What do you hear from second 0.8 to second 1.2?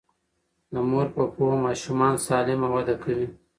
مور